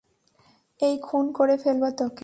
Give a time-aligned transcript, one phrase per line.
[0.79, 2.19] এই, খুন করে ফেলব তোকে।